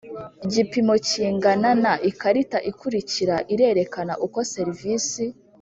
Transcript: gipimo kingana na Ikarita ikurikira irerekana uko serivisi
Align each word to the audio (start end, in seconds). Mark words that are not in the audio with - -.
gipimo 0.53 0.93
kingana 1.07 1.69
na 1.83 1.93
Ikarita 2.09 2.57
ikurikira 2.69 3.35
irerekana 3.53 4.13
uko 4.25 4.39
serivisi 4.53 5.23